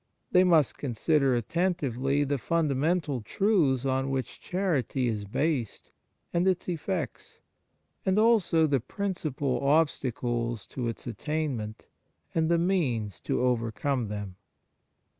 They 0.31 0.43
must 0.43 0.79
consider 0.79 1.35
attentively 1.35 2.23
the 2.23 2.39
fundamental 2.39 3.21
truths 3.21 3.85
on 3.85 4.09
which 4.09 4.41
chanty 4.41 5.07
is 5.07 5.25
based 5.25 5.91
and 6.33 6.47
its 6.47 6.67
effects, 6.67 7.41
as 8.03 8.17
also 8.17 8.65
the 8.65 8.79
principal 8.79 9.59
obstacles 9.63 10.65
to 10.69 10.87
its 10.87 11.05
attainment, 11.05 11.85
and 12.33 12.49
the 12.49 12.57
means 12.57 13.19
to 13.19 13.41
overcome 13.41 14.07
them. 14.07 14.37